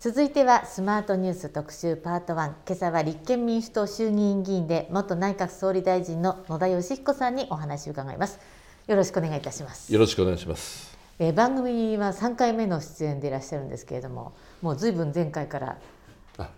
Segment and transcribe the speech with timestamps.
[0.00, 8.38] 続いてはスマートニュース特集パート1今朝は立憲民主党衆議院議員で元内閣総理大臣の野田佳彦さんにお話を伺います。
[8.86, 9.92] よろしくお願いいたします。
[9.92, 10.96] よろしくお願いします。
[11.18, 15.78] えー、番組は3回目の出演でいらっしゃるんですけれどももうずいぶん前回から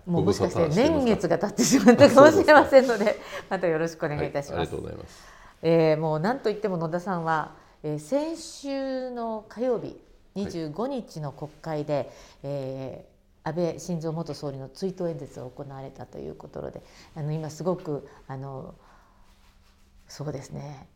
[0.05, 3.19] もうもしかして年月が経ってしまったかも しれませんので
[3.49, 5.19] またよろしくお願いいたします、はい、ありがとうございます、
[5.63, 9.99] えー、もう何といっても野田さんは、えー、先週の火曜日
[10.37, 12.07] 25日の国会で、はい、
[12.43, 13.10] えー
[13.45, 16.83] 安倍晋三元総理の追悼演説を行われたということで
[17.15, 18.75] あの今すごくあの
[20.09, 20.87] そうですね。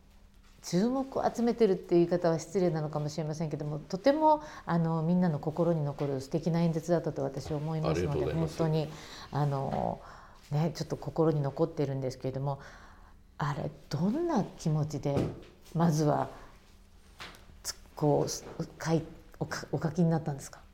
[0.61, 8.89] 注目を集めてるっていう言い方は失礼なのかもしれませんけどもとてもあのみんなの心に残る素敵な演説だったと私は思いますので本当に
[9.31, 10.01] あの、
[10.49, 12.59] ね、ちょっと心に残ってるんですけれども
[13.37, 15.15] あれどんな気持ちで
[15.75, 16.29] まずは
[17.95, 19.03] こう書い
[19.39, 20.64] おお書きになったんですか？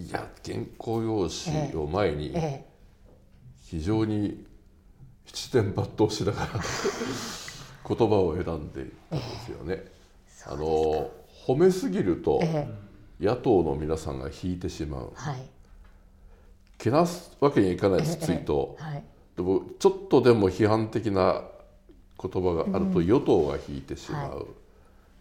[0.00, 0.10] い。
[0.10, 2.34] や原稿用紙を前に
[3.62, 4.46] 非常に
[5.26, 6.48] 七点抜刀しながら
[7.88, 9.84] 言葉を選んでいたんですよね。
[10.46, 11.10] あの
[11.46, 12.40] 褒めすぎると
[13.20, 15.48] 野党の皆さんが引いてしまう、はい、
[16.78, 19.04] けなすわけにはいかないです追悼、はい、
[19.36, 21.42] でもちょっとでも批判的な
[22.20, 24.46] 言葉があると与党が引いてしまう、はい、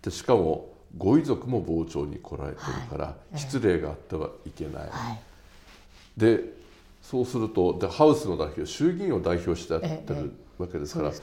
[0.03, 4.89] でしかもご遺族も傍聴に来られてるから、失礼があってはいけない、
[6.17, 6.55] で
[7.01, 11.15] そうするとでハウスの代表衆議院を代表してやってるわけですから、ね、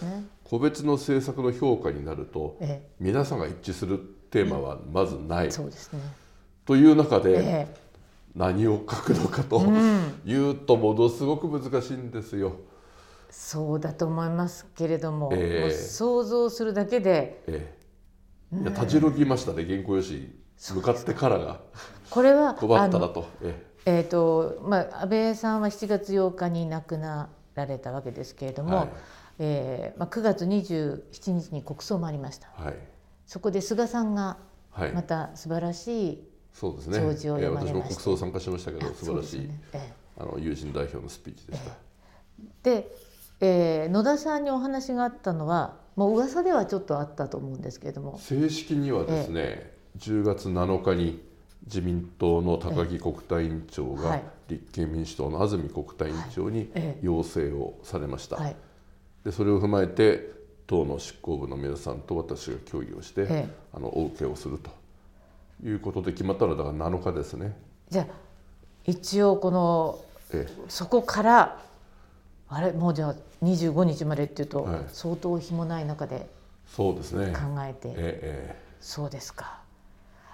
[0.44, 3.98] 個別の政策の評価になると、ええ、皆さんが一致する
[4.30, 5.50] テーマはまずない。
[5.50, 6.00] そうですね、
[6.66, 7.66] という中で、え、
[8.36, 9.60] 何を書くのかと
[10.24, 12.56] いうとものすごく難しいんですよ。
[13.30, 17.81] そうだと思いますけれども,、も想像するだけで、ええ、
[18.52, 20.28] いやたじろぎましたね原稿用紙。
[20.58, 21.60] 向かってからが。
[22.10, 23.26] これは困ったなと。
[23.84, 28.88] えーとまあ、安倍さんは7月8日に亡くなられたわけですけれども、はい。
[29.38, 32.74] えーまあ、9月27日に国葬もありました、はい、
[33.26, 34.36] そこで菅さんが
[34.94, 39.60] また素晴らしいそうですね、弔辞を読まれまし、ね、私も国葬参加しましたけど素晴らしい、ね。
[39.72, 41.70] えー、あの友人代表のスピーチでした。
[41.70, 42.96] えー、で、
[43.40, 48.18] えー、野田さんにお話があったのはもう噂ではちょっとあったと思うんですけれども。
[48.18, 51.22] 正式にはですね、えー、10月7日に
[51.66, 56.70] 自民党の高木国対委員長が立憲民主党の安住国対委員長に
[57.02, 58.36] 要請をされました。
[58.36, 58.56] はい。
[59.24, 60.32] でそれを踏まえて
[60.66, 64.82] 党の執行部の皆さんと私が協議をして、ええ、あのお受けをすると。
[65.64, 67.56] いうことで決まったのはだから7日ですね。
[67.88, 68.06] じゃあ
[68.84, 71.60] 一応この、ええ、そこから
[72.54, 72.72] あれ？
[72.72, 76.28] もうじゃあ25日までっていうと、はい、相当日もない中で
[76.66, 77.32] そうですね。
[77.32, 79.60] 考えて、ええ、そうですか。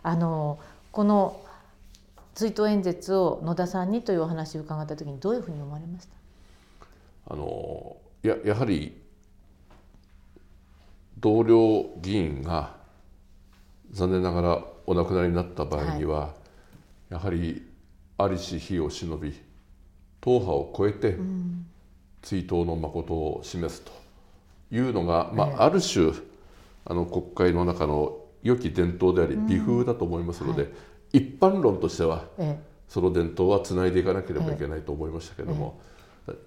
[0.03, 0.59] あの
[0.93, 1.41] この
[2.35, 6.07] 追悼演説を野田さんにというお話を伺った時にどういうふうに思われまし
[7.27, 7.35] た？
[7.35, 8.97] あのややはり
[11.19, 12.77] 同僚議員が
[13.91, 16.35] 残念ながらお亡くなりになった場合には、は
[17.11, 17.67] い、やはり
[18.19, 19.33] ありし日を忍び
[20.21, 21.17] 党派を超えて
[22.29, 23.91] 追悼の誠を示すと
[24.71, 26.13] いうのが、まあ、ある種
[26.85, 30.69] あの国会の中の良き伝統であり美風だと思いますので、は
[31.13, 32.25] い、一般論としては、
[32.87, 35.81] その伝統はつないでいかなければいけないと思いましたけれども。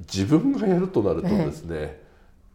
[0.02, 2.04] 自分がやるとなるとですね、え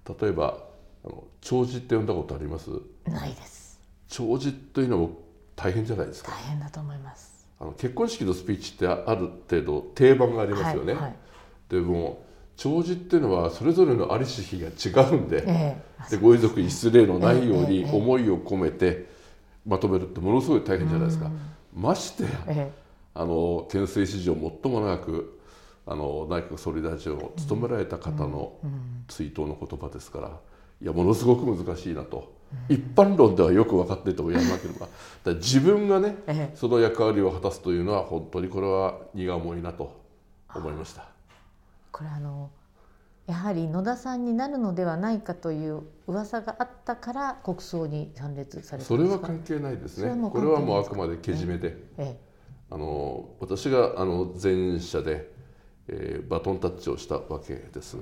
[0.09, 0.63] え、例えば
[1.05, 2.71] あの弔辞って呼んだことあります？
[3.05, 3.81] ないです。
[4.09, 5.11] 弔辞というのも
[5.57, 6.31] 大変じゃないですか。
[6.31, 7.45] 大変だと思います。
[7.59, 11.17] あの結婚式のスピーチってある程度定番がありますよね、はいはい、
[11.69, 12.25] でも
[12.57, 15.77] 弔辞っていうのはそれぞれのありし日が違うんでえ
[16.09, 19.07] え、でご遺族に失礼のないように思いを込めて
[19.67, 21.31] まとめるってものすごい大変じゃないですか、
[21.75, 22.69] ましてや、
[23.15, 25.41] あの憲政史上最も長く
[25.87, 28.59] あの内閣総理大臣を務められた方の
[29.09, 30.31] 追悼の言葉ですから
[30.83, 32.35] いやものすごく難しいなと。
[32.69, 34.87] 一般論ではよく分かっていてもやらなければ
[35.35, 36.17] 自分がね
[36.55, 40.01] その役割を果たすというのは本当にこれは荷が重いなと
[40.55, 41.16] 思いました
[41.97, 42.51] これあの
[43.27, 50.31] やはり野田さんになるのではないかという噂があったから国葬に参列されたそれは関係ないですね。
[50.31, 52.21] これはもうあくまでけじめで、ええ、
[52.71, 55.35] あの私があの前者で
[55.89, 57.97] えー、バトンタッチをしたわけです。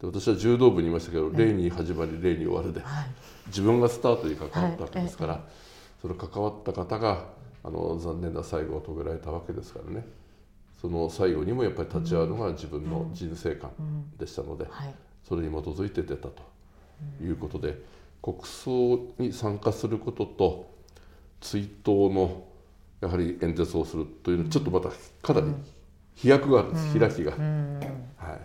[0.00, 3.06] で私は柔道部にいましたけど、礼に始まり礼に終わるで、はい、
[3.48, 5.42] 自分がスタートに関わったわけですから、はい、
[6.00, 7.26] その関わった方が
[7.64, 10.06] あの残念な最後を遂げられたわけですからね
[10.80, 13.70] その最後にもやっぱり立ち会うのが自分の人生観
[14.16, 14.66] でしたので、
[15.28, 16.42] それに基づいて出たと
[17.20, 17.82] いうことで、
[18.22, 20.70] 国葬に参加することと
[21.40, 22.44] 追悼の
[23.00, 24.90] やはり演説をするというのはちょっとまた
[25.22, 25.54] かなり
[26.14, 28.40] 飛躍があるんです、開きが、はい。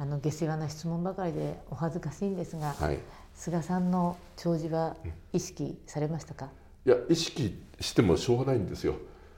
[0.00, 2.98] あの下世話な質問ばかりでお恥ずかしいんですが、はい、
[3.34, 4.96] 菅さんの弔辞は
[5.32, 6.50] 意識されましたか、
[6.86, 8.94] いや意識してもしょうがないんですよ。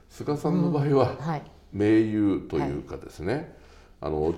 [0.09, 1.17] 菅さんの場合は、うん。
[1.17, 3.47] はい、盟友というかですね、はい、
[4.01, 4.35] あの、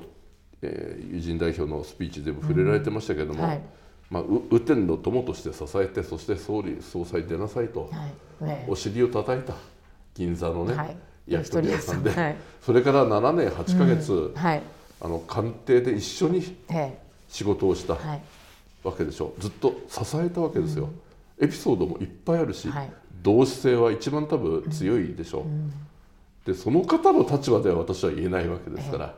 [0.61, 3.61] えー、友人代表のスピーチでも触れられてましたけども、うんはい、
[4.09, 7.89] まあ、雨天の友として支えてそして総理総裁出なさいと、
[8.67, 9.53] お尻を叩いた
[10.13, 10.97] 銀座のね、
[11.27, 12.11] 焼き鳥屋さんで、
[12.61, 14.61] それから7年8か月、うん、あ
[15.01, 16.43] の官邸で一緒に
[17.27, 17.93] 仕事をした
[18.83, 19.33] わけでしょ。
[19.37, 20.89] うずっと支えたわけですよ、
[21.39, 22.69] エピソードもいっぱいあるし、
[23.21, 25.39] 同志性は一番多分強いでしょ。
[25.39, 25.43] う、
[26.45, 29.15] でその方の立場では私は言えないわけですから、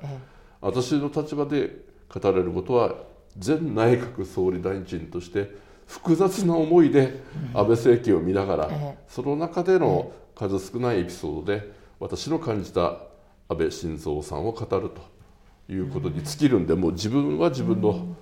[0.62, 1.76] 私の立場で
[2.08, 2.96] 語られることは
[3.44, 5.50] 前内閣総理大臣として
[5.88, 7.22] 複雑な思いで
[7.54, 8.70] 安倍政権を見ながら、
[9.08, 13.00] その中での数少ないエピソードで私の感じた
[13.48, 18.16] 安倍晋三さんを語るということに尽きるんでもう自分は自分の,、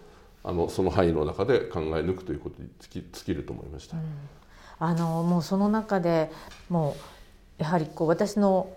[0.43, 3.97] あのその範囲の中で考え抜くということに尽き尽きると思いました。
[4.79, 6.31] あのもうその中で
[6.69, 6.95] も
[7.59, 8.75] うやはりこう私の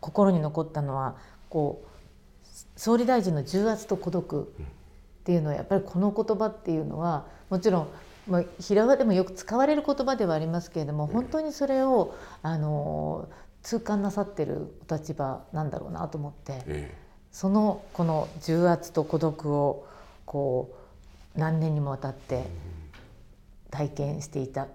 [0.00, 1.16] 心に残ったのは
[1.48, 2.46] こう
[2.76, 7.88] 総理大臣の重圧と孤独っていうのはやっぱりこの言葉っていうのはもちろん
[8.28, 13.28] まあ、平場でもよく使われる言葉ではありますけれども本当にそれをあの
[13.62, 16.94] 痛感なさってるお立場なんだろうなと思って、ええ、
[17.32, 19.86] そのこの重圧と孤独を
[20.26, 20.76] こ
[21.36, 22.44] う何年にもわたって
[23.70, 24.68] 体験していた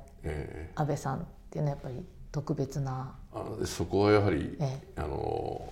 [0.75, 2.03] 安倍さんっていうのはやっぱり
[2.33, 3.15] 特別な。
[3.31, 5.71] あそこはやはり、ええ、あの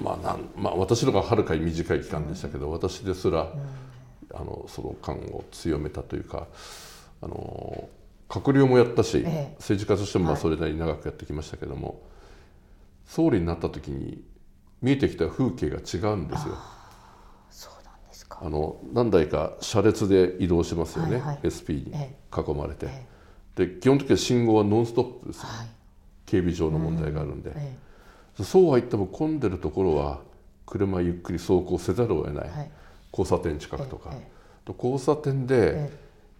[0.00, 6.46] まあなんまあ、私のがはるかに短い期間でしたけど、うん、私ですら、うん、あのその感を強めたというか
[7.22, 7.88] あの
[8.28, 11.96] 閣僚もやったし、え、政治家としてもまあそれなりに長くやってきましたけども、はい、
[13.06, 14.22] 総理になった時に
[14.82, 16.54] 見えてきた風景が違うんですよ。
[18.38, 23.15] あの何台か車列で移動しますよね、はいはい、SP に囲まれて、ええ、
[23.56, 25.66] で基本的には信号はノンストップです、はい、
[26.26, 27.56] 警備上の問題があるんで、うん。
[27.58, 27.76] え、
[28.44, 30.20] そうは言っても混んでるところは
[30.66, 32.70] 車ゆっくり走行せざるを得ない、はい、
[33.12, 34.12] 交差点近くとか、
[34.64, 35.90] と交差点で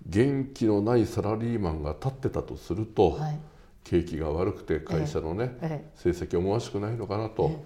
[0.06, 3.38] 元気のないサラリーマンが立ってたとすると、はい、
[3.84, 5.56] 景気が悪くて会社のね、
[5.94, 7.62] 成績思わしくないのかなと、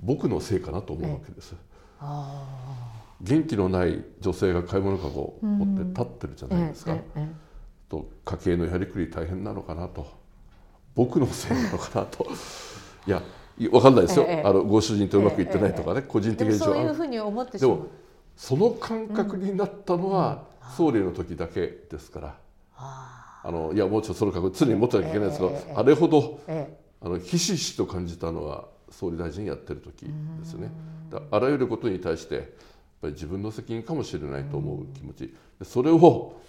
[0.00, 1.54] 僕のせいかなと思うわけです。
[2.00, 2.46] あ
[3.20, 6.96] 元気のない女性が買い物かごを持って立ってるじゃないですか、
[7.92, 10.06] と家計のやりくり大変なのかなと。
[10.94, 12.26] 僕のせいなのかなと。
[13.06, 13.22] いや
[13.58, 17.86] 分かんないですよ、あのご主人とうまくいってないとかね、個人的にそういうふうに思ってでも
[18.34, 20.44] その感覚になったのは
[20.74, 22.36] 総理の時だけですから、
[22.76, 26.40] あのいやもうちょっとその覚常に持ってなきゃいけないですけど、あれほど、
[27.02, 30.72] あのひしひしと感じたのは総理大臣やってる時ですね。
[31.30, 32.54] あらゆることに対して
[33.02, 35.34] ぱり自分の責任かもしれないと思う気持ち。
[35.64, 36.40] それを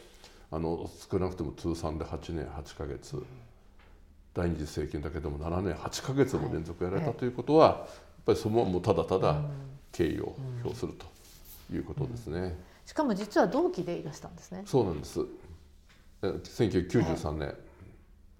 [0.53, 3.23] あの少なくとも通算で8年8か月。
[4.35, 7.87] 第二次政権だけでも7年8か月も連続やられたということは、やっ
[8.25, 9.41] ぱりそのもうただただ
[9.91, 11.05] 敬意を表すると
[11.73, 12.55] いうことですね。
[12.85, 14.63] しかも実は同期でいらしたんですね。
[14.65, 15.19] そうなんです。
[16.21, 17.55] 1993年。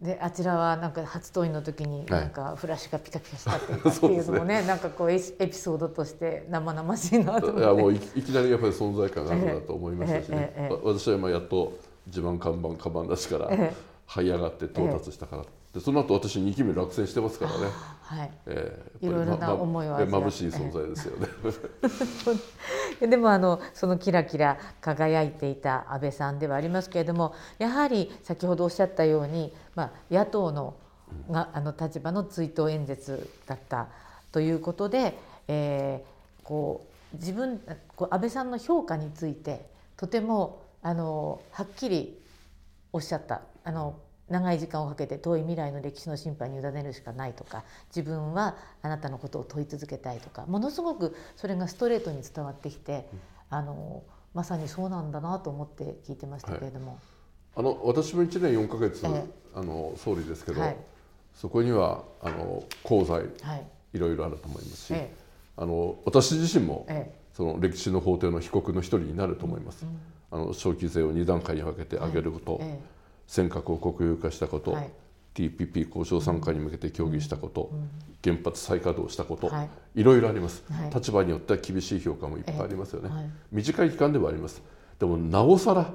[0.01, 3.71] であちらはなんか初登院の時になんかフラッシュがピカピカしたって
[4.07, 7.59] いう のもねね、なんかこうエピソードとして生々しいなと思って。
[7.61, 11.73] いやもういきなりやっぱり存在感があるなと思いましたしね、えええ、私は今やっと
[12.07, 13.49] 自慢看板カバン出しから
[14.07, 17.67] 這い上がって到達したから、でその後私2期目落選してますからね、
[18.01, 18.31] はい。
[18.45, 21.27] えー、いろいろな思いは眩しい存在ですよね。
[23.09, 30.75] でもあのそのキラキラ輝いていた安倍さんではありますけれどもやはり先ほどおっしゃったように、まあ、野党の
[31.31, 33.87] があの立場の追悼演説だった
[34.31, 35.17] ということで、
[35.47, 37.59] えー、こう自分
[37.95, 39.65] こう安倍さんの評価について
[39.97, 42.21] とてもあのはっきり
[42.91, 43.41] おっしゃった。
[43.63, 43.99] あの
[44.29, 53.07] 長い時間をかけて遠い未来の歴史の審判に委ねるしかないとか自分はあなたのことを問い続けたいとかものすごくそれがストレートに伝わってきて、
[53.49, 56.91] あのまさにそうなんだなと思って聞いてましたけれども。
[56.91, 56.99] はい、
[57.57, 60.77] あの私も1年4か月、えあの総理ですけど、はい、
[61.35, 65.13] そこにはあの功罪、はい、いろいろあると思いますし、え、
[65.57, 66.87] あの私自身も、
[67.33, 69.85] その歴史の法廷の被告の一人になると思います。
[69.85, 69.99] うん、
[70.33, 72.59] あの消費税を2段階に分けて上げること、
[73.27, 74.91] 尖閣を国有化したこと、はい、
[75.35, 77.89] TPP 交渉参加に向けて協議したこと、うん、
[78.23, 83.11] 原発再稼働したこと、はい、いろいろあります、はい、立場によっては厳しい評価もいっぱいありますよね、
[83.51, 84.63] 短い期間ではあります。
[84.97, 85.93] でもなおさら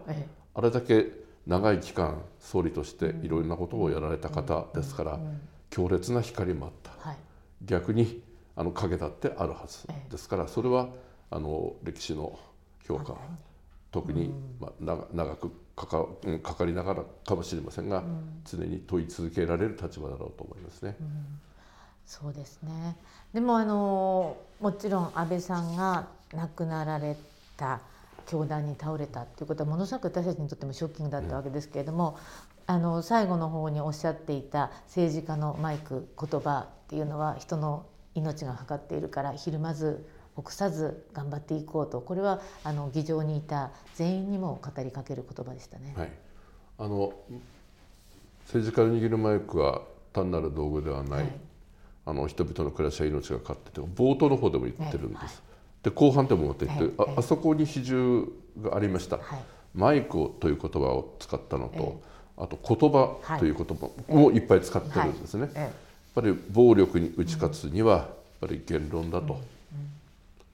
[0.55, 1.07] あれだけ
[1.45, 5.19] 長い期間総理としていろいろなことをやられた方ですから、
[5.69, 7.17] 強烈な光もあった、
[7.65, 8.23] 逆に
[8.55, 10.91] あの影だってあるはずですからそれは
[11.31, 12.39] あの歴史の
[12.87, 13.17] 評価
[13.91, 16.07] 特に、まあ、長くかか
[16.43, 18.03] かかりながらかもしれませんが、
[18.45, 20.97] 常に問い続けられる立場だろうと思いますね。
[22.05, 22.97] そうですね。
[23.33, 27.17] でもあのもちろん安倍さんが亡くなられ
[27.57, 27.81] た
[28.27, 32.19] 教団に倒れたっていうことはものすごく私たちにとってもショッキングだったわけですけれども、
[32.69, 40.07] うん、あの最後の方におっしゃっていた政治家のマイク言葉っていうのは人の命がかかっているからひるまず
[40.39, 45.95] 臆さず頑張っていこうとこれはあの議場にいた全員にも語りかける言葉でしたね。
[45.97, 46.13] はい、
[46.79, 47.13] あの
[48.47, 51.33] 政治家の握るマイクは単なる道具ではない、はい、
[52.07, 55.23] あの人々の暮らしや命がかかってて冒頭の方でも言ってるんです。
[55.23, 55.31] はい、
[55.83, 58.29] で後半でも持って言って、ああそこに比重
[58.63, 59.19] がありました。
[59.75, 62.01] マイクという言葉を使ったのと、
[62.37, 65.51] あと言葉という言葉もいっぱい使ってるんですね。
[65.55, 65.71] やっ
[66.15, 68.09] ぱり暴力に打ち勝つにはやっ
[68.41, 69.58] ぱり言論だと。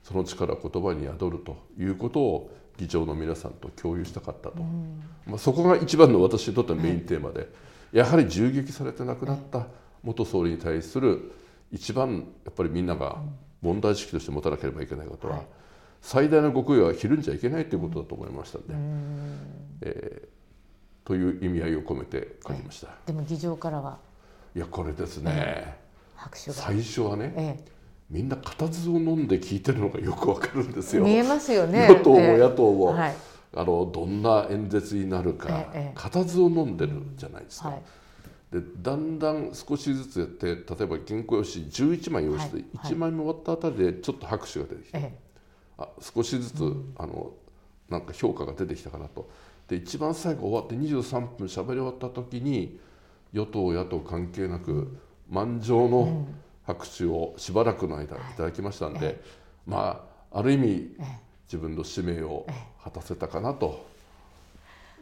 [0.05, 4.63] その力言葉に宿るということを議長の皆さんと共有したかったと、
[5.27, 7.49] まあ、そこが一番の私にとってのメインテーマで、
[7.93, 9.67] やはり銃撃されて亡くなった
[10.03, 11.33] 元総理に対する
[11.73, 13.17] 一番やっぱりみんなが
[13.63, 15.43] 問題意識として持たなければいけないことは、
[16.03, 18.75] 最大の極意はひるんじゃいけないということだと思いましたので、
[19.81, 22.89] えー、という意味合いを込めて書きました。
[23.07, 23.99] でも議場からは。
[24.55, 25.79] いやこれですね、
[26.31, 27.74] 最初はね、ええ
[28.11, 31.05] みんな固唾を飲んで聞いてるのがよくわかるんですよ。
[31.05, 31.89] 見えますよね。
[31.89, 33.15] 与党も野党も、はい、
[33.55, 37.71] あのどんな演説になるか、固唾を飲んでるじゃないですか。
[37.71, 37.83] はい、
[38.53, 40.57] でだんだん少しずつやって例え
[40.87, 45.15] ば原稿用紙11枚用意して、はい、1枚目終わったあたりでちょっと拍手が出てきて、
[45.79, 47.33] あ少しずつ、うん、あの
[47.89, 49.29] なんか評価が出てきたかなと。
[49.67, 52.79] で一番最後終わって23分しゃべり終わった時に
[53.33, 54.95] 与党野党関係なく
[55.31, 56.27] 満場の、うん
[56.67, 59.17] 拍手をしばらくの間いただきましたんで、はい、
[59.67, 60.97] まあある意味
[61.47, 62.47] 自分の使命を
[62.83, 63.87] 果たせたかなと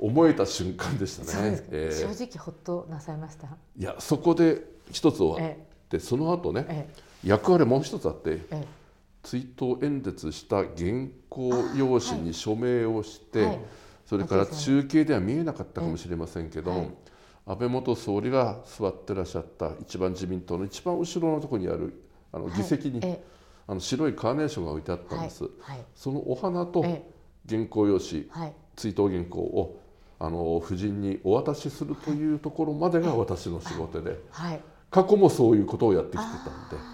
[0.00, 1.62] 思えた瞬間でしたね。
[1.70, 3.46] えー、正直ほっとなさいました？
[3.46, 5.56] いやそこで一つ終わっ
[5.88, 6.88] て、その後ね、
[7.24, 8.40] 役割もう一つあって、
[9.22, 13.60] 追悼演説した原稿用紙に署名をして、はい、
[14.04, 16.90] それから中継では見えなかったかもしれませんけど、
[17.46, 23.20] 安倍元総理が座ってらっしゃった一番自民党の一番後ろのところにあるあの議席に、はい、
[23.66, 25.52] あの白いカーネーションが置いてあったんです、はい。
[25.60, 26.82] はい、そのお花と
[27.48, 28.26] 原稿用紙、
[28.76, 29.80] 追悼原稿を
[30.18, 34.18] あの夫人にお渡しするというところまでが私の仕事で、
[34.90, 36.92] 過去もそういうことをやってきてたんで。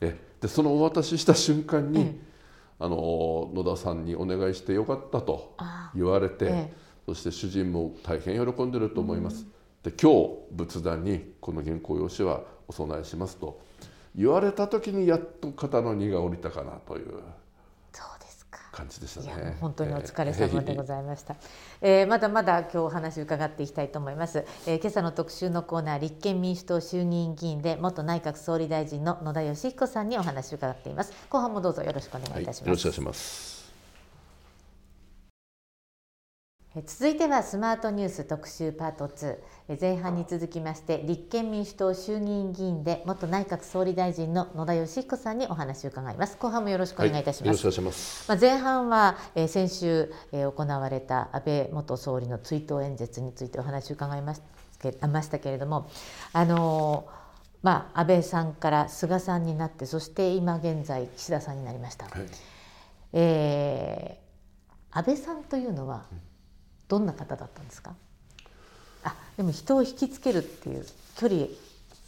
[0.00, 2.18] えでそのお渡しした瞬間に、
[2.80, 5.54] あの野田さんにお願いしてよかったと
[5.94, 6.72] 言われて、
[7.06, 9.46] そして主人も大変喜んでると思います。
[9.82, 13.60] で今日仏壇にこの原稿用紙はお供えしますと
[14.14, 17.22] 言われた時にやっと肩の荷が下りたかなという
[18.72, 19.56] 感じでしたね。
[19.60, 21.36] 本当にお疲れ様でございました。
[21.82, 24.46] えー、まだまだ今日お話伺っていきたいと思います。
[24.66, 31.12] えー、今朝の特集のコーナー立憲民主党衆議院議員で元内閣総理大臣の野田佳彦さんにお話を伺っています。
[31.28, 32.60] 後半もどうぞよろしくお願いいたします。
[32.62, 33.51] はい、よろしくお願いします。
[36.80, 39.36] 続いてはスマートニュース特集パート2
[39.78, 46.38] 前半に続きまして立憲民主党衆議院議員で元内閣総理大臣の野田佳彦さんにお話を伺います。
[46.38, 54.40] 後半もよろしくお願いいたします、はい、ますまあ前半は、えー、先週、えー、行われた安倍元総理の追悼演説についてお話を伺いまし
[54.98, 55.90] たましたけれども
[56.32, 57.22] あのー
[57.62, 62.26] まあ、安倍さんから菅さんになってそして今現在岸田さんになりました、はい、
[63.12, 66.31] えー、安倍さんというのは、うん
[66.92, 67.94] どんな方だったんですか？
[69.02, 70.84] あでも人を引きつけるっていう
[71.16, 71.44] 距離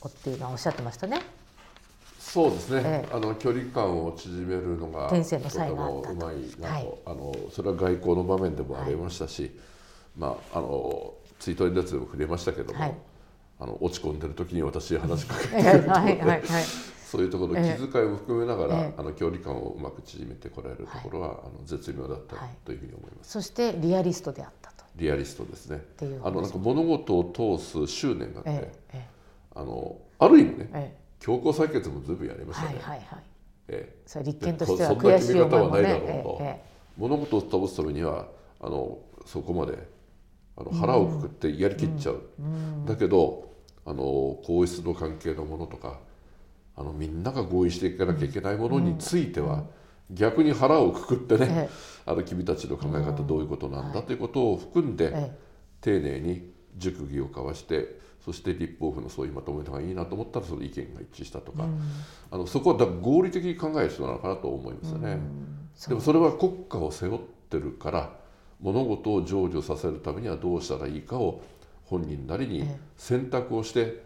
[0.02, 1.22] をっていうのはおっしゃってましたね。
[2.18, 9.52] そうですね、ええ、あの距離感を縮めるのが天性の才がうまいなと、はい、あのそれは外交の場面でもありましたし、はい、
[10.18, 12.94] まああの追悼演説でも触れましたけども、はい、
[13.60, 16.42] あの落ち込んでる時に私話しかけてくるとはいはい、
[17.08, 23.30] そういうところ気遣いも含めながら、え、あの距離感をうまく縮めてこられるところは、あの絶妙だったというふうに思います。
[23.30, 25.82] そしてリアリストであったリアリストですね。
[26.22, 29.06] あのなんか物事を通す執念があって、ええ、
[29.54, 32.78] あのある意味ね、え、強行採決もずいぶんやりましたね。
[32.80, 33.22] はいはいはい、
[33.68, 36.60] ええ、それ立憲としては悔しい思いも、ね、そんな決め方はないだろうと、
[36.96, 38.28] 物事を倒すためには
[38.60, 39.78] あのそこまで
[40.56, 42.22] あの腹をくくってやりきっちゃう。
[42.38, 42.48] うんう
[42.82, 43.52] ん、だけど
[43.84, 45.98] あの皇室の関係のものとか
[46.76, 49.64] あのみんなが合意していかなきゃいけないものについては、
[50.11, 51.68] 逆に腹をくくってね、
[52.06, 54.02] あの君たちの考え方どういうことなんだ？
[54.02, 55.32] ということを含んで、
[55.80, 61.80] 丁寧に熟議を交わしてそして立法府のそういうまとめのがいいなと思ったらその意見が一致したとか、うん、
[62.30, 65.18] あのそこはだ合理的に考える人なのかなと思いますよね。
[65.88, 67.20] でもそれは国家を背負っ
[67.50, 68.11] てるから
[68.61, 71.42] 物事を成就させるためにはどうしたらいいかを
[71.84, 74.02] 本人なりに選択をして、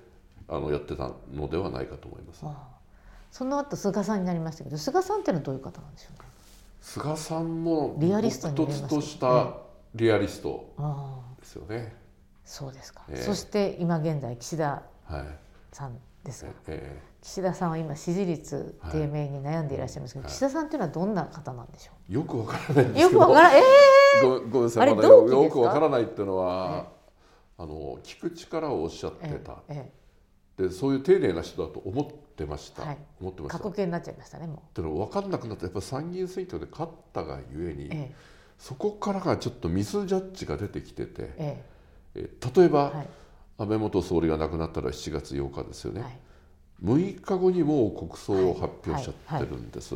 [0.48, 2.44] あのやってたのではないかと思います。
[3.30, 6.24] その後菅さんになりましたけど菅さんっていうのはどういう方なんでしょうか
[6.80, 9.54] 菅さんもリアリストにつとした
[9.94, 10.74] リアリスト
[11.40, 11.96] ですよね。
[12.44, 14.82] そうですか、えー、そして今現在岸田
[15.72, 22.12] さんですが、えー、岸田さんは今支持率低迷に悩んでいらっしゃいますけど、はい、岸田さんというのはどんな方なんでしょう？
[22.12, 23.60] よくわからないんですよくわからえ
[24.22, 24.94] えー、ごごめんなさい。
[24.94, 26.88] まだよくわからないっていうのは、
[27.58, 32.06] あの聞く力をおっしゃってた、えー、でそういう丁寧な人だと思っ
[32.38, 33.58] てました、はい、思ってました。
[33.58, 34.76] 過去形になっちゃいましたねもう。
[34.76, 41.64] でも分かんなくなってやっぱ参議院選挙で勝ったがゆえに、えーそこからがちょっとミスジャッジが出てきてて、え
[42.16, 42.30] え。
[42.56, 43.08] 例えば、はい、
[43.58, 46.18] 安倍元総理が亡くなったら7月8日ですよね、はい、
[46.82, 49.94] 6日後にもう国葬を発表しちゃってるんです。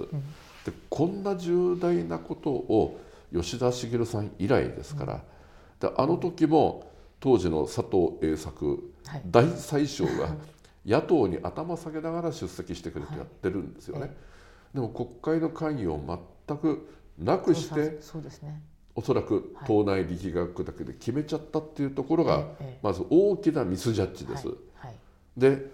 [0.64, 3.00] でこんな重大なことを
[3.32, 5.24] 吉田茂さん以来ですから、
[5.80, 10.36] であの時も当時の佐藤栄作、はい、大宰相が
[10.84, 14.16] 野党に頭下げながら出席してくれてやってるんですよね。
[14.74, 16.00] でも国会の会議を
[16.46, 18.62] 全くなくしてそうですね。
[18.94, 22.46] おそらく党内力学だけで決めちゃったっていうところが
[22.82, 24.48] まず大きなミスジャッジです。
[25.36, 25.70] で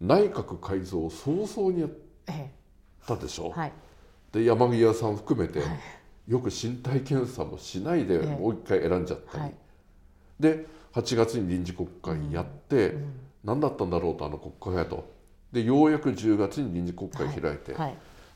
[0.00, 1.90] 内閣改造を早々にやっ
[3.06, 3.54] たでしょ？
[4.32, 5.62] で山際さん含めて
[6.28, 9.54] よく身体検査もしないでもう一回選んじゃったり。
[10.38, 12.96] で8月に臨時国会やって
[13.44, 15.08] 何だったんだろうとあの国会やと。
[15.52, 17.74] でようやく10月に臨時国会開いて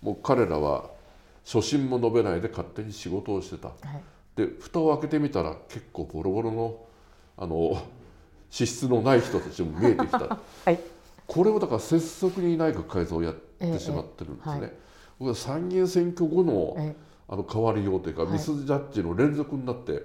[0.03, 0.91] もう彼らは
[1.45, 4.03] 初心も述べないで勝手に仕事をしてた、はい、
[4.37, 6.85] で蓋を開けてみたら結構ボロボロの
[7.37, 7.83] あの
[8.51, 10.19] 資質のない人たちも見えてきた、
[10.65, 10.79] はい、
[11.27, 14.59] これをだから拙速に内閣改造をやってしまってるんですね。
[14.63, 14.85] ええ
[15.35, 16.95] 参議院選挙後の,、
[17.29, 20.03] あの変わりようというか、ミスジャッジの連続になって、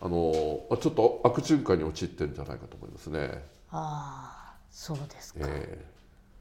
[0.00, 0.32] あの
[0.80, 3.44] ちょっと悪循環に陥ってるんじゃないかと思いますね。
[3.72, 5.84] ああそうですか、え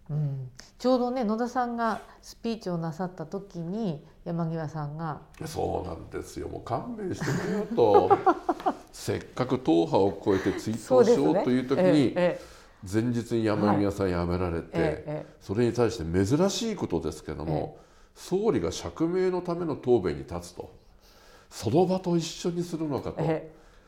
[0.10, 6.48] ーうん、ちょうどね野田さんがスピーチをなさった時に山際さんが「そうなんですよ。
[6.48, 8.10] もう勘弁してくれよ」と。
[8.92, 12.14] せっかく党派を超えて追悼しようという時に、
[12.92, 17.78] 前日に山際さん辞められて、それに対して珍しいことですけども、
[18.16, 20.72] 総理が釈明のための答弁に立つと。
[21.50, 23.22] その場と一緒にするのかと。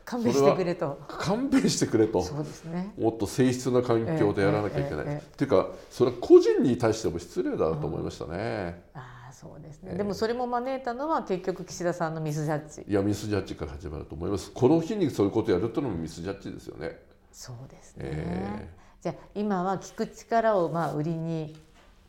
[0.05, 0.99] 勘弁してくれと。
[1.07, 2.21] 勘弁してくれと。
[2.21, 8.83] そうです、ね、もっと静粛な環境でやらなきゃいけない、っていうかそれは個人に対しても失礼だと思いましたね。
[8.93, 12.85] うん、ああそうですね、でもそれも招いたのは結局岸田さんのミスジャッジ。
[12.87, 14.51] いやミスジャッジから始まると思います。
[14.51, 16.99] この日にそういうことをやるというのもミスジャッジですよね。
[17.31, 21.55] そうですね、えー、じゃあ今は聞く力をまあ売りに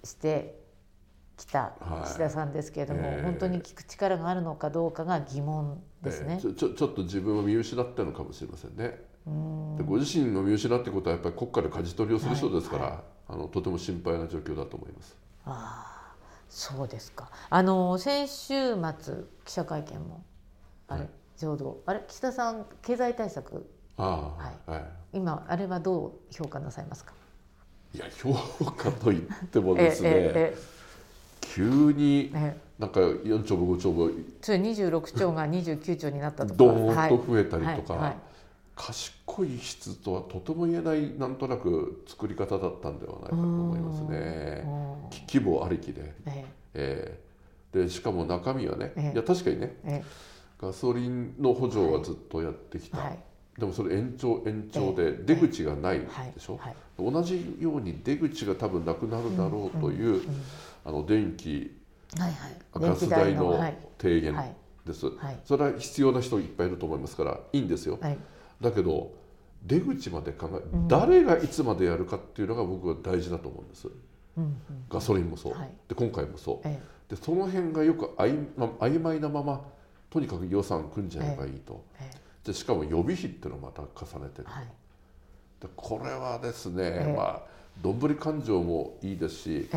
[0.03, 0.61] して
[1.37, 1.75] きた
[2.05, 3.13] 岸田さんですけれども、はい。
[3.15, 9.01] えー、本当に聞く力があるのかどうかが疑問ですね、えー、ちょちょっと自分を見失ったのかもしれませんね。
[9.79, 12.93] でご自身を見失ってことはやっぱり国家で舵取りをする人ですから、はい。
[12.93, 15.17] はい、あのとても心配な状況だと思います。
[15.45, 16.15] あ
[16.49, 17.31] そうですか。
[17.49, 20.25] あの先週末記者会見も
[20.89, 24.03] あれ、はい、ちょうどあれ岸田さん経済対策あ、
[24.37, 24.71] はい。
[24.71, 27.15] はい、今あれはどう評価なさいますか？
[27.95, 28.33] いや評
[28.73, 30.82] 価と言ってもですね、 えええ
[31.43, 32.33] 急に
[32.79, 36.57] なんか4兆も5兆もそれ26兆が29兆になったとか。
[36.57, 38.17] どーんと増えたりとか、はいはい、
[38.75, 44.65] 賢い質とはとても言えないなんとなく作り方だったんではないかと思いますね。
[45.29, 47.21] 規模ありきで、ええ。
[47.73, 50.05] ー、でしかも中身はね、いや確かにね、
[50.59, 53.19] ガソリンの補助はずっとやってきた、はい、
[53.59, 56.07] でもそれ延長延長で出口がないで
[56.39, 56.59] しょ、
[56.99, 60.43] 同じように出口が多分なくなるだろうという、うんうんうん
[60.85, 61.77] あの電気、
[62.19, 63.59] はいはい、ガス代の
[63.99, 64.37] 低減
[64.85, 65.17] です、はい。
[65.17, 68.19] はい、それは必要な人いっぱいいると思いますからいいんですよ、はい、
[68.61, 69.13] だけど
[69.63, 73.89] 出口まで考え、うん、誰がいつまでやるかっていうのが僕は大事だと思うんです、
[74.37, 74.57] うんうん、
[74.91, 75.55] ガソリンもそう、
[75.89, 79.65] で今回もそう、ええ、でその辺がよくあい、ま、曖昧なまま
[80.11, 84.49] とにかく予算組んじゃえばいいと、ええ、でしかも予備費っていうのをまた重ねてる、
[85.61, 87.43] でこれはですね、まあ
[87.81, 89.69] どんぶり勘定もいいですし、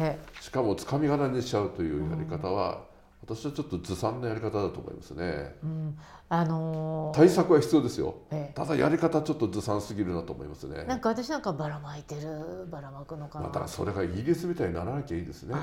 [0.42, 2.82] しかもつかみ金にしちゃうというやり方は、
[3.24, 5.56] うん、私はちょっとずさんなやり方だと思いますね。
[5.64, 5.98] うん、
[6.30, 8.16] あのー、対策は必要ですよ、
[8.54, 10.84] ただやり方ちょっとずさんすぎるなと思いますね。
[10.84, 13.48] なんか私なんかばらまいてるばらまくのかな。
[13.48, 15.56] またそれがイギリスみたいにならなきゃいいですね。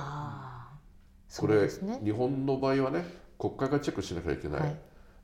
[1.38, 3.04] これ、ね、日本の場合はね
[3.38, 4.60] 国会がチェックしなきゃいけない。
[4.60, 4.76] はい、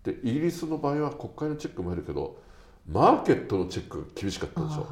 [0.04, 2.38] でイギリスの場合は国会のチェックもあるけど
[2.86, 4.86] マーケットのチェック厳しかったでしょ。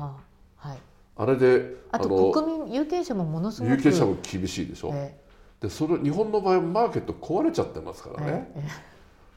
[0.57, 0.79] はい、
[1.17, 8.61] あれであと国民有権者もものすごく有権者も厳しいでしょ、えー、でそれ日本の場合マーケット壊れちゃってますからね、え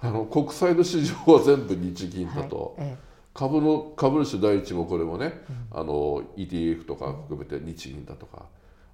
[0.04, 8.48] ー、 あの国債の市場は全部日銀だと、はいえー株の株主第一もこれもね、うん、あの ETF とか含めて日銀だとか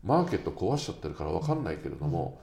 [0.03, 2.39] マーケット壊しちゃってるから分かんないけれども、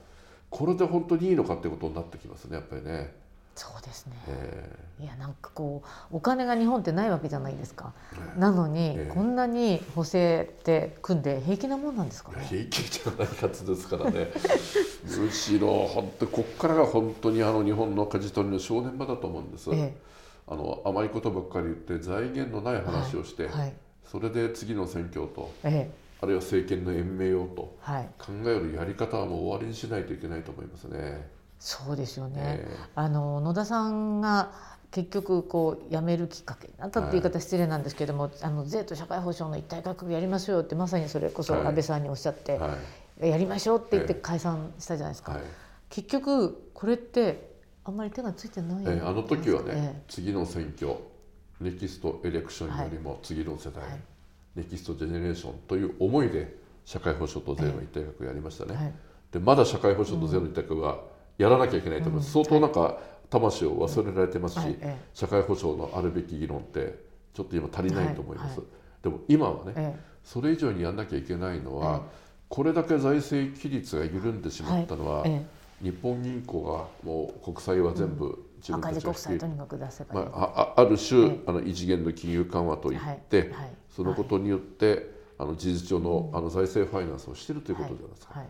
[0.51, 3.22] うん、これで本当にいいのかってことになってきますねやっぱりね。
[3.55, 4.79] そうですね、え。
[5.01, 12.45] ー、いやなんかこうお金が日本ってないわけじゃないですか、えー、なのに、えー、こんなに補正って組んで平気なもんなんですかね。
[12.49, 14.31] 平気じゃないやつですからね。
[15.05, 19.69] むしろ本当ここからが本当にあの日本の舵取りの正念場だと思うんです、
[20.47, 23.73] あの甘いことばっかり言って財源のない話をして、はいはい、
[24.05, 27.77] それで次の選挙と、ええ、あるいは政権の延命をと
[28.17, 31.27] 考えるやり方はもう終わりにしないといけないと思いますね。
[31.63, 34.51] そうですよね、えあの野田さんが
[34.91, 42.77] 結局こう辞めるきっかけになったって言い方失礼なんですけども、はい、あの税と社会保障の一体改革やりましょうよってまさにそれこそ安倍さんにおっしゃって、は
[43.23, 45.39] い、やりましょうって言って解散したじゃないですか。
[45.89, 47.53] 結局これって
[47.85, 50.97] あんまり手がついてない、えー、あの時はね、えー、次の選挙
[51.61, 53.99] ネキストエレクションよりも次の世代、はい、
[54.55, 58.93] ネキストジェネレーションという思いで社会保障と税の一体学やりましたね、
[59.31, 62.97] でまだ社会保障と税の一体学はやらなきゃいけないと思います、うん、相当なんか
[63.29, 64.77] 魂を忘れられてますし、はい、
[65.13, 66.99] 社会保障のあるべき議論って
[67.33, 68.61] ちょっと今足りないと思います、
[69.01, 72.03] でも今はね、それ以上にやんなきゃいけないのは、
[72.47, 75.25] これだけ財政規律が緩んでしまったのは、
[75.81, 79.43] 日本銀行がもう国債は全部自分たちが引き、
[80.13, 83.51] まあ、ある種、あの異次元の金融緩和といって、
[83.89, 88.43] そのことによって、あの事実上の,、あの財政ファイナンスをしているということじゃないですか。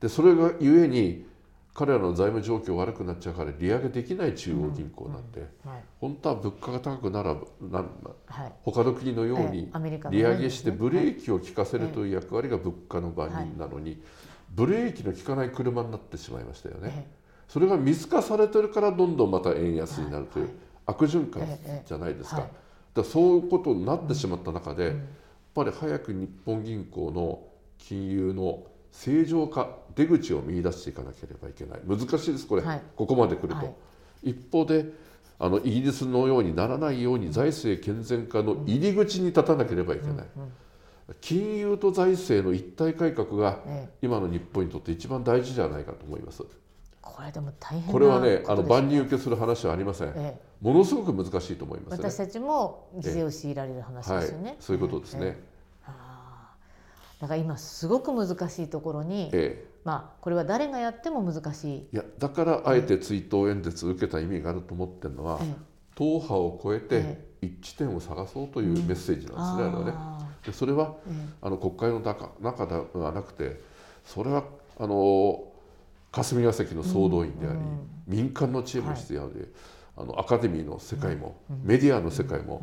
[0.00, 1.26] でそれがゆえに
[1.74, 5.44] 彼らの財務状況悪くなっちゃうから利上げできない中央銀行なんで、
[6.00, 7.84] 本当は物価が高くならな
[8.62, 9.72] 他の国のように
[10.10, 14.00] 利上げしてブレーキを効かせるという役割が物価の番人なのに、
[14.54, 17.10] ブレーキの効かない車になってしまいましたよね。
[17.48, 20.50] それが見透かされてるからどんどんまた円安になるという
[20.86, 21.42] 悪循環
[21.84, 22.46] じゃないですか。
[22.94, 24.94] だそういうことになってしまった中で、やっ
[25.52, 27.42] ぱり早く日本銀行の
[27.78, 28.62] 金融の
[28.94, 31.80] 正常化出口を見出していかなければいけない。
[31.86, 34.86] 難しいですこれ、はい、ここまで来ると、はい、一方で
[35.38, 40.52] あのイギリスのようにならないように財政健全化の入り口に立たなければいけない、うんうん
[41.20, 43.58] 金融と財政の一体改革が
[44.00, 46.42] 今の日本にとって一番大事じゃないかと思います。
[47.02, 55.38] これでも大変、これはねあの万人受けする話はありません、ええ、ものすごく難しいと思います、ね、私たちも犠牲を強いられる話ですよね、はい、そういうことですね、
[57.20, 59.30] だから今すごく難しいところに、
[59.84, 61.78] まあこれは誰がやっても難しい。
[61.78, 65.38] いやだからあえて追悼演説を受けた意味があると思ってるのは、
[65.94, 70.26] 党派を超えて一致点を探そうというメッセージなんですね、うん、あれはね。
[70.44, 70.94] でそれは、
[71.40, 73.60] あの国会の中中ではなくて
[74.04, 74.44] それは
[74.78, 75.44] あの
[76.12, 77.58] 霞が関の総動員であり、
[78.06, 79.48] 民間の知恵も必要で、
[79.96, 82.62] あのアカデミーの世界も、メディアの世界も、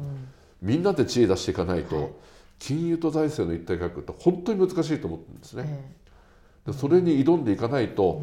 [0.62, 2.18] みんなで知恵出していかないと、
[2.62, 5.95] 金融と財政の一体改革って本当に難しいと思ってるんですね。
[6.67, 8.21] でそれに挑んでいかないと、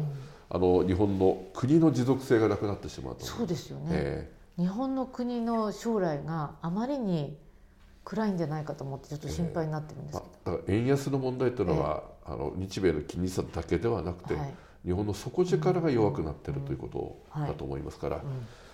[0.49, 3.25] あの日本の国の持続性がなくなってしまうと。
[3.25, 7.37] そうですよね、えー、日本の国の将来があまりに
[8.05, 14.53] 暗いんじゃないかと思ってちょっと心配になってるんですけど、えー、だから円安の問題というのは、えー、あの日米の金利差だけではなくて、はい、
[14.85, 18.21] 日本の底力が弱くなっているということだと思いますから、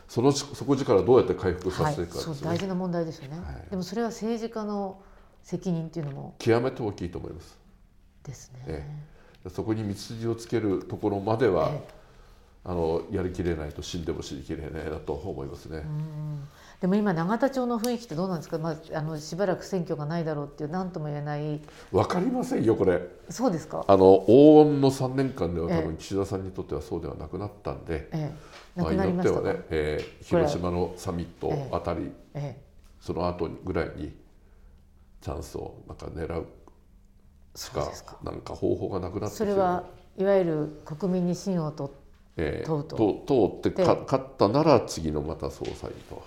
[0.07, 2.25] その底力をどうやって回復させていくか、ね。
[2.27, 5.01] はい、大事な問題ですよね、はい、でもそれは政治家の
[5.45, 7.55] 責任っていうのも極めて大きいと思います。
[8.23, 8.63] ですね。
[8.65, 8.85] え
[9.45, 11.87] え、そこに道筋をつけるところまでは、ええ、
[12.63, 15.83] あのやりきれないと死んでも死にきれないなと思いますね。
[16.81, 21.61] でも今永田町の雰囲気ってどうなんですか、まあ、あのしばらく選挙がないだろうっていう何とも言えない。
[21.91, 23.07] わかりませんよこれ。
[23.29, 23.85] そうですか？
[23.87, 28.33] あの黄金の3年間では多分岸田さんにとってはそうではなくなったんで、え
[28.75, 32.61] え、なくなりましたね、えー、広島のサミットあたり、ええ、
[32.99, 34.24] その後ぐらいに
[35.25, 36.45] チャンスをなんか狙う
[37.55, 37.91] しか
[38.23, 39.83] なんか方法がなくなってそれは
[40.19, 41.89] いわゆる国民に信を問
[42.37, 42.83] えー、問う
[43.25, 43.59] と。
[43.63, 46.21] 通って勝ったなら次のまた総裁と。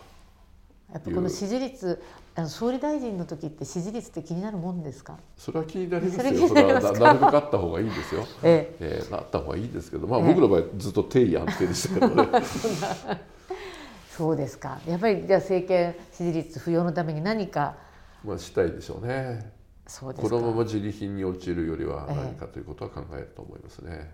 [0.93, 2.03] やっぱこの支持率
[2.35, 5.17] あの総理大臣の時って支持率って気になるもんですか？
[5.37, 6.49] それは気になりますよ。
[6.49, 9.01] それはなるべくあった方がいいんですよ、 ええ。
[9.01, 12.43] えー、なった方がいいですけど、まあ、僕の場合ずっと定位安定でしたけどね。
[14.11, 14.81] そうですか。
[14.89, 17.77] やっぱりじゃあ政権支持率浮揚のために何か
[18.25, 19.53] まあしたいでしょうね。
[19.87, 24.11] そうですこのまま自利品に陥るよりは何かということは考えると思いますね、え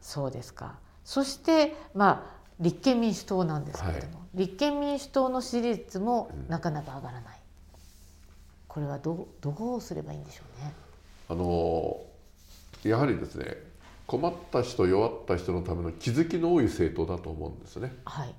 [0.00, 0.78] そうですか。
[1.04, 7.40] そしてまあ立憲民主党なんですけれども、はい、立憲民主党の支持率もなかなか上がらない。
[8.66, 10.72] これはどどうすればいいんでしょうね。
[11.28, 12.00] あの
[12.84, 13.56] やはりですね
[14.06, 17.92] 困った人弱った人のための気づきの多い政党だと思うんですね。
[18.06, 18.34] はい、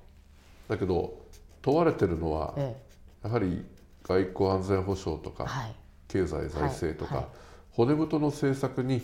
[0.68, 1.14] だけど
[1.62, 2.76] 問われてるのは、え
[3.24, 3.64] え、やはり
[4.10, 5.74] 外交安全保障とか、はい、
[6.08, 7.26] 経済財政とか、はい、
[7.70, 9.00] 骨太の政策に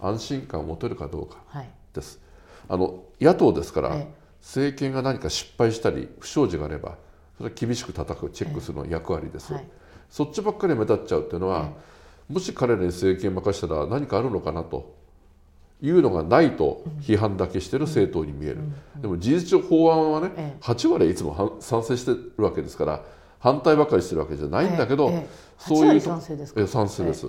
[0.00, 1.36] 安心感を持てるかどうか
[1.94, 2.20] です。
[2.68, 4.04] あの野党ですから、
[4.40, 6.96] 政権が何か失敗したり不祥事があれば
[7.36, 9.54] それは厳しく叩くチェックするの役割です。
[10.10, 11.70] そっちばっかり目立っちゃうっていうのは、
[12.28, 14.94] もし彼らに政権任したら何かあるのかなと
[15.80, 18.58] いうのがないと批判だけしてる政党に見える、
[18.96, 23.04] でも事実上法案はね8割いつも賛成してるわけですから
[23.38, 25.12] 反対ばかりしてるわけじゃないんだけど、
[25.58, 26.66] そういう賛成ですか？
[26.66, 27.26] 賛成です、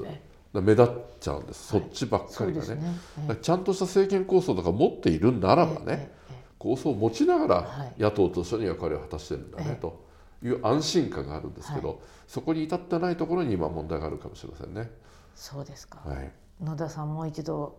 [0.53, 0.87] 目立っ
[1.19, 2.97] ちゃうんです、そっちばっかりがね。
[3.41, 6.11] ちゃんとした政権構想とか持っているならばね、
[6.57, 10.03] 構想を持ちながら野党と一緒に役割を果たしてるんだねと
[10.43, 14.91] いう安心感があるんですけど、そこに至ってないところに今問題があるかもしれませんね。
[15.35, 16.31] そうですか、はい。
[16.61, 17.77] 野田さんもう一度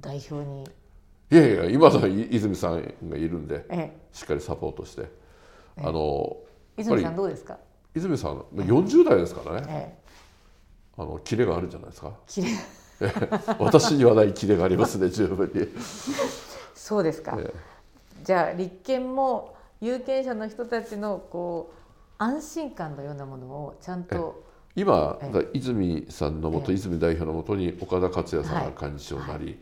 [0.00, 0.64] 代表に、
[1.30, 5.02] いやいや今の泉さんがいるんで、ええ、しっかりサポートして、
[5.76, 6.36] え、あの
[6.76, 7.58] 泉さんどうですか？
[7.94, 9.98] 泉さん40代ですからね、
[10.96, 12.12] あのキレがあるじゃないですか。
[12.26, 12.48] キレ。
[13.58, 15.68] 私にはないキレがありますね 十分に。
[16.74, 17.38] そうですか、
[18.24, 21.78] じゃあ立憲も有権者の人たちのこう
[22.18, 24.42] 安心感のようなものをちゃんと
[24.78, 25.18] 今、
[25.52, 29.58] 泉さんのもと、泉代表のもとに岡田克也さんが幹事長なり、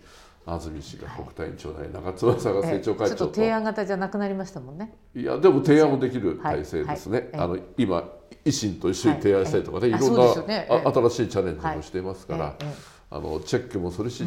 [0.46, 8.08] 安住氏が国対委員長なり、中津さんが政調会長と、ちょっと提案型じゃなくなりましたもんねいやでも提案もできる体制ですね、あの今
[8.44, 12.56] 維新と一緒に提案したりとかね、いろんな、新しいチャレンジもしていますから、
[13.10, 14.24] あのチェックもするし、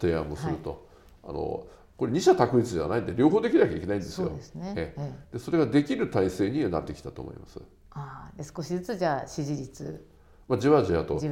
[0.00, 0.86] 提案もすると、
[1.22, 4.28] あのこれ二者択一じゃないんで両方できなきゃいけないんですよ。
[4.28, 4.72] そうですね。
[4.76, 5.12] え。
[5.34, 7.60] でそれができる体制にはなってきたと思います。
[7.90, 10.06] ああ、で少しずつじゃあ支持率
[10.50, 11.28] まあ、じわじわと一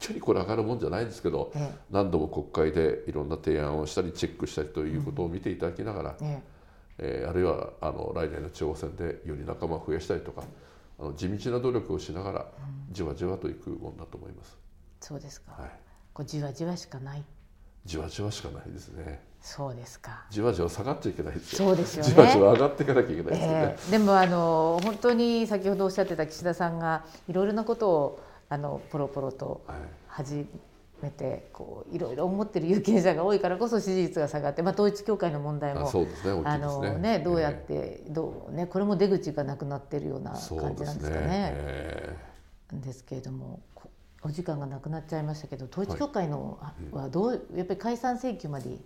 [0.00, 6.40] 挙にこれ上がるもんじゃないですけど、ええ、何度も国会でいろんな提案をしたりチェックしたりということを見ていただきながら、うん、え
[6.98, 10.44] えー、あるいはあの来年の地方選でより仲間を増やしたりとか
[11.00, 12.46] あの地道な努力をしながら
[12.92, 14.56] じわじわといくもんだと思います。
[15.00, 15.70] そうですか、はい、
[16.12, 17.24] こうじわじわしかない
[17.84, 19.20] じわじわしかないですね。
[19.40, 20.26] そうですか。
[20.30, 21.68] じわじわ下がっちゃいけないですよ。
[21.68, 22.10] そうですよね。
[22.10, 23.58] じわじわ上がっていかなきゃいけないですよね。
[23.58, 28.20] えー、でもあの本当に先ほどおっしゃってた岸田さんがいろいろなことを
[28.52, 29.62] あのポロポロと
[30.08, 30.44] 始
[31.00, 35.90] めてこういろいろ思ってる有権者が多いからこそ支持率が下がって、まあ、統一教会の問題も
[36.44, 42.16] あのねどうやって、どうねこれも出口がなくなってるような感じなんですかね。
[42.72, 43.60] ですけれども
[44.22, 46.58] お時間がなくなっちゃいましたけど統一教会の
[46.92, 48.76] はどうやっぱり解散請求まで？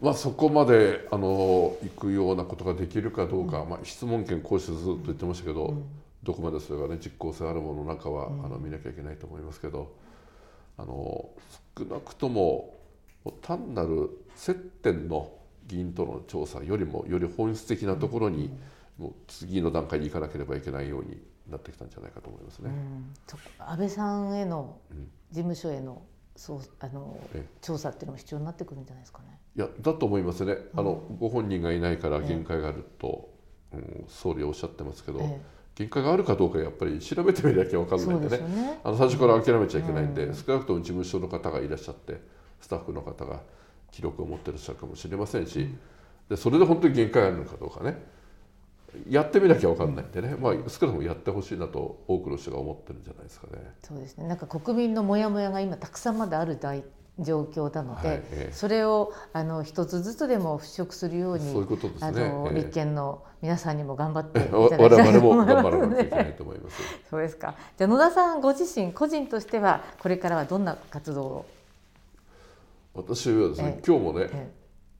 [0.00, 5.84] まあ、そこまであの行くようなことができるかどうか、うん、まあ、質問権行使ずっと言ってましたけど、うん
[6.24, 9.94] どこまでそれがね実効性あるものなんかは、あの見なきゃいけないと思いますけど
[10.76, 11.28] あの
[11.78, 12.74] 少なくとも
[13.42, 15.32] 単なる接点の
[15.66, 18.50] 議員との調査よりもより本質的なところに、
[18.98, 22.70] もう次の段階に行かなければいけないようになってきたんじゃないかと思いますね。
[23.58, 24.78] 安倍さんへの
[25.30, 26.02] 事務所への
[26.36, 27.16] そうあの
[27.60, 29.38] 調査っていうのも必要になってくるんじゃないですかね。
[29.56, 30.56] いやだと思いますね。
[30.74, 33.32] あの、ご本人がいないから限界があると、
[33.72, 42.20] うん、総理はおっしゃってますけど、ええ限界があるかどうかやっぱり調べてみなきゃ分かんないんでね、ね、あの最初から諦めちゃいけないんで、うん、少なくとも事務所の方がいらっしゃって
[42.60, 43.40] スタッフの方が
[43.90, 45.78] 記録を持ってらっしゃるかもしれませんし、うん、
[46.28, 48.14] でそれで本当に限界があるのかどうかね。
[49.08, 53.52] やってみなきゃ分かんないんでね、まあ、少なくともやってほしいなと多くの人が思ってるんじゃないですかね。
[53.82, 54.28] そうですね。
[54.28, 56.56] なんか国民のモヤモヤが今たくさんまだある
[57.20, 61.66] 状況なので、はいえそれをあの一つずつでも払拭するようにね、
[62.00, 67.54] あの、立憲の皆さんにも頑張っていただきたいと思います そうですか。
[67.76, 71.46] じゃあ野田さんご自身個人としてはこれからはどんな活動を？
[72.94, 74.50] 私はですね、今日もね、え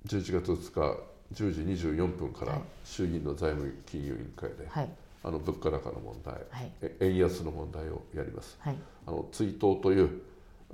[0.07, 1.00] 11月2日
[1.33, 4.88] 10時24分から衆議院の財務金融委員会で、はい、
[5.22, 10.22] あの物価高の問題、はい、円安の問題をやります、はい、あの追悼という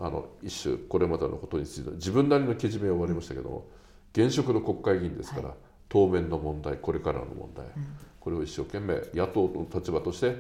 [0.01, 3.67] あの一種これまでのことについて自分なりのけじめを終わりましたけども、
[4.13, 5.57] 現職の国会議員ですから、はい、
[5.89, 7.73] 当面の問題これからの問題、うん、
[8.19, 10.37] これを一生懸命野党の立場として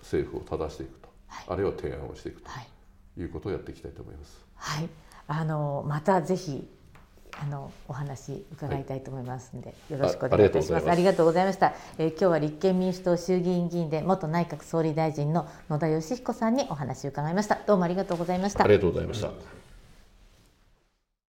[0.00, 2.50] 政府を正していくと、はい、あるいは提案をしていくと
[3.20, 4.46] いうことをやっていきたいと思います。
[4.54, 4.88] はい、
[5.26, 6.68] あのまたぜひ
[7.40, 10.90] あのお話伺いたいと思いますので、はい、よろしくお願いいたします。
[10.90, 11.74] ありがとうございました。
[11.98, 17.58] えー、今日は立憲民主党衆議院議員で元内閣総理大臣の野田佳彦さんにお話を伺いました。
[17.66, 18.64] どうもありがとうございました。
[18.64, 19.30] ありがとうございました。